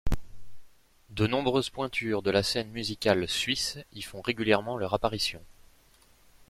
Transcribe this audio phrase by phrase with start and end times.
[1.11, 5.43] De nombreuses pointures de la scène musicale suisse y font régulièrement leur apparition.